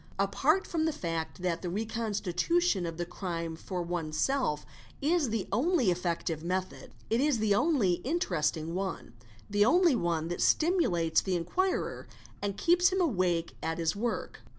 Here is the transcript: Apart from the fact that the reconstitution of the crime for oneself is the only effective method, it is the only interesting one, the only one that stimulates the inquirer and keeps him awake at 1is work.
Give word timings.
Apart 0.17 0.65
from 0.65 0.85
the 0.85 0.91
fact 0.91 1.43
that 1.43 1.61
the 1.61 1.69
reconstitution 1.69 2.87
of 2.87 2.97
the 2.97 3.05
crime 3.05 3.55
for 3.55 3.83
oneself 3.83 4.65
is 4.99 5.29
the 5.29 5.47
only 5.51 5.91
effective 5.91 6.43
method, 6.43 6.89
it 7.11 7.21
is 7.21 7.37
the 7.37 7.53
only 7.53 8.01
interesting 8.03 8.73
one, 8.73 9.13
the 9.47 9.63
only 9.63 9.95
one 9.95 10.27
that 10.29 10.41
stimulates 10.41 11.21
the 11.21 11.35
inquirer 11.35 12.07
and 12.41 12.57
keeps 12.57 12.89
him 12.89 12.99
awake 12.99 13.53
at 13.61 13.77
1is 13.77 13.95
work. 13.95 14.41